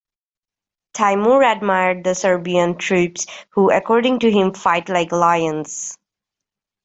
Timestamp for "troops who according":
2.79-4.17